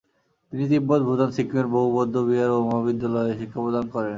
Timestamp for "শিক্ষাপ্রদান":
3.39-3.85